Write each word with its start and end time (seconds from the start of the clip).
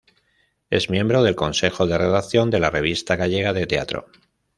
Es 0.71 0.89
miembro 0.89 1.21
del 1.21 1.35
consejo 1.35 1.85
de 1.85 1.95
redacción 1.95 2.49
de 2.49 2.59
la 2.59 2.71
"Revista 2.71 3.15
Gallega 3.17 3.53
de 3.53 3.67
Teatro". 3.67 4.07